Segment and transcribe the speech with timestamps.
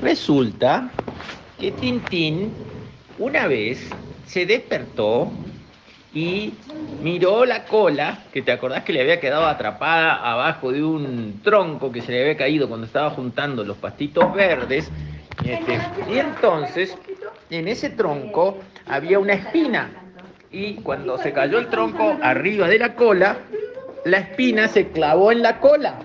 [0.00, 0.90] Resulta
[1.58, 2.52] que Tintín
[3.18, 3.90] una vez
[4.26, 5.30] se despertó
[6.14, 6.54] y
[7.02, 11.90] miró la cola, que te acordás que le había quedado atrapada abajo de un tronco
[11.90, 14.90] que se le había caído cuando estaba juntando los pastitos verdes.
[15.44, 16.96] Este, y entonces,
[17.50, 19.90] en ese tronco había una espina.
[20.50, 23.36] Y cuando se cayó el tronco arriba de la cola,
[24.04, 25.98] la espina se clavó en la cola.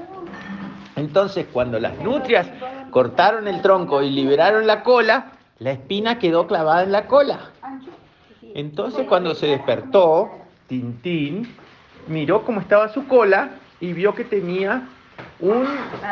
[0.95, 2.47] Entonces, cuando las nutrias
[2.93, 7.39] cortaron el tronco y liberaron la cola, la espina quedó clavada en la cola.
[8.53, 10.29] Entonces, cuando se despertó,
[10.67, 11.55] Tintín
[12.07, 13.49] miró cómo estaba su cola
[13.79, 14.83] y vio que tenía
[15.39, 15.67] un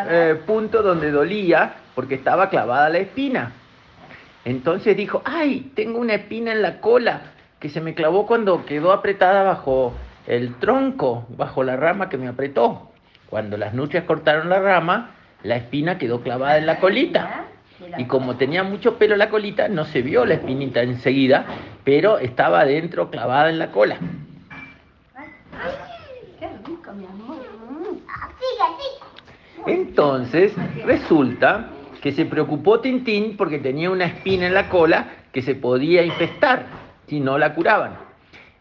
[0.10, 3.54] eh, punto donde dolía porque estaba clavada la espina.
[4.44, 7.22] Entonces dijo, ay, tengo una espina en la cola
[7.60, 9.94] que se me clavó cuando quedó apretada bajo
[10.26, 12.90] el tronco, bajo la rama que me apretó.
[13.30, 15.12] Cuando las nutrias cortaron la rama,
[15.44, 17.46] la espina quedó clavada en la colita.
[17.98, 21.46] Y como tenía mucho pelo la colita, no se vio la espinita enseguida,
[21.84, 23.98] pero estaba adentro clavada en la cola.
[29.66, 30.54] Entonces,
[30.86, 31.70] resulta
[32.02, 36.66] que se preocupó Tintín porque tenía una espina en la cola que se podía infestar
[37.08, 37.98] si no la curaban.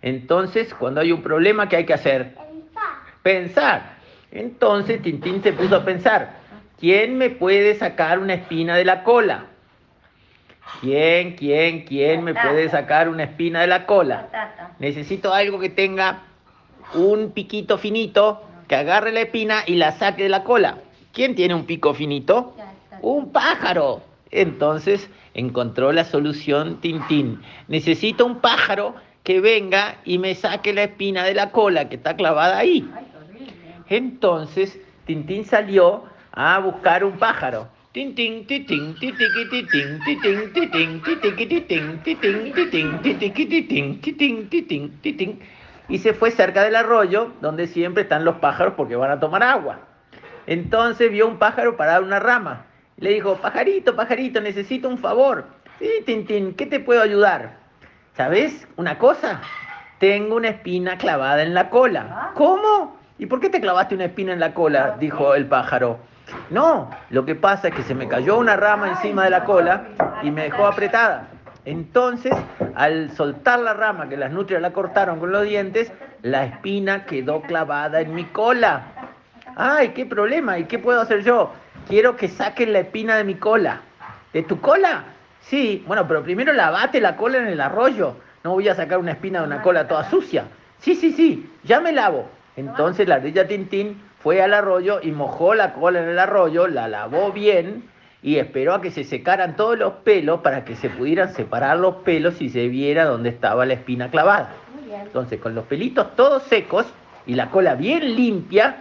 [0.03, 2.35] Entonces, cuando hay un problema, ¿qué hay que hacer?
[3.23, 3.99] Pensar.
[4.31, 6.40] Entonces Tintín se puso a pensar,
[6.81, 9.47] ¿quién me puede sacar una espina de la cola?
[10.81, 14.29] ¿Quién, quién, quién me puede sacar una espina de la cola?
[14.79, 16.23] Necesito algo que tenga
[16.95, 20.79] un piquito finito, que agarre la espina y la saque de la cola.
[21.13, 22.55] ¿Quién tiene un pico finito?
[23.03, 24.03] Un pájaro.
[24.31, 27.43] Entonces encontró la solución Tintín.
[27.69, 28.95] Necesito un pájaro
[29.25, 32.89] que venga y me saque la espina de la cola que está clavada ahí.
[33.89, 37.69] Entonces Tintín salió a buscar un pájaro.
[37.93, 45.41] Tintín, titín, titiqui, titín, titín, titín, titiqui, titín, titín, titín, titiqui, titín, titín, titín, titín.
[45.89, 49.43] Y se fue cerca del arroyo, donde siempre están los pájaros porque van a tomar
[49.43, 49.81] agua.
[50.47, 52.67] Entonces vio un pájaro parado en una rama.
[52.97, 55.47] Le dijo, pajarito, pajarito, necesito un favor.
[55.81, 57.57] Sí, Tintín, ¿qué te puedo ayudar?
[58.17, 59.41] ¿Sabes una cosa?
[59.99, 62.31] Tengo una espina clavada en la cola.
[62.35, 62.99] ¿Cómo?
[63.19, 64.97] ¿Y por qué te clavaste una espina en la cola?
[64.99, 65.99] Dijo el pájaro.
[66.51, 69.85] No, lo que pasa es que se me cayó una rama encima de la cola
[70.23, 71.29] y me dejó apretada.
[71.65, 72.33] Entonces,
[72.75, 77.43] al soltar la rama que las nutrias la cortaron con los dientes, la espina quedó
[77.43, 78.83] clavada en mi cola.
[79.55, 81.53] Ay, qué problema, ¿y qué puedo hacer yo?
[81.89, 83.83] Quiero que saquen la espina de mi cola.
[84.33, 85.05] ¿De tu cola?
[85.43, 88.17] Sí, bueno, pero primero lavate la cola en el arroyo.
[88.43, 90.45] No voy a sacar una espina de una cola toda sucia.
[90.79, 92.29] Sí, sí, sí, ya me lavo.
[92.57, 96.89] Entonces la ardilla Tintín fue al arroyo y mojó la cola en el arroyo, la
[96.89, 97.85] lavó bien
[98.23, 101.97] y esperó a que se secaran todos los pelos para que se pudieran separar los
[101.97, 104.51] pelos y se viera dónde estaba la espina clavada.
[104.93, 106.87] Entonces, con los pelitos todos secos
[107.27, 108.77] y la cola bien limpia,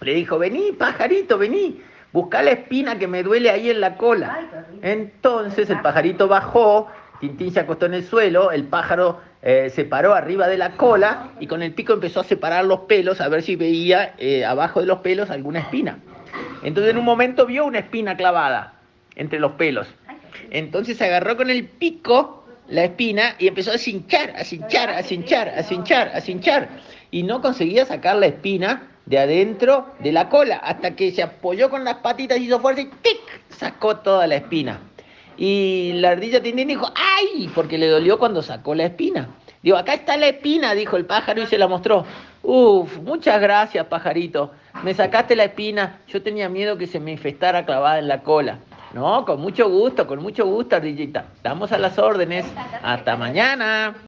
[0.00, 1.80] le dijo, vení, pajarito, vení,
[2.12, 4.40] busca la espina que me duele ahí en la cola.
[4.82, 6.88] Entonces el pajarito bajó,
[7.20, 11.30] Tintín se acostó en el suelo, el pájaro eh, se paró arriba de la cola
[11.40, 14.80] y con el pico empezó a separar los pelos a ver si veía eh, abajo
[14.80, 15.98] de los pelos alguna espina.
[16.62, 18.74] Entonces en un momento vio una espina clavada
[19.16, 19.86] entre los pelos.
[20.50, 25.48] Entonces agarró con el pico la espina y empezó a cinchar, a cinchar, a cinchar,
[25.48, 26.68] a cinchar, a cinchar.
[27.10, 31.68] Y no conseguía sacar la espina de adentro de la cola hasta que se apoyó
[31.70, 33.20] con las patitas, hizo fuerza y ¡tic!
[33.48, 34.80] sacó toda la espina.
[35.36, 37.50] Y la ardilla Tintín dijo, ¡ay!
[37.54, 39.28] Porque le dolió cuando sacó la espina.
[39.62, 42.04] Digo, acá está la espina, dijo el pájaro y se la mostró.
[42.42, 44.52] Uf, muchas gracias, pajarito.
[44.82, 45.98] Me sacaste la espina.
[46.08, 48.58] Yo tenía miedo que se me infestara clavada en la cola.
[48.94, 51.26] No, con mucho gusto, con mucho gusto, ardillita.
[51.36, 52.44] Estamos a las órdenes.
[52.82, 53.94] Hasta mañana.